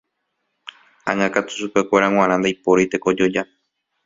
[1.11, 3.43] Ág̃a katu chupekuéra g̃uarã ndaipóri tekojoja.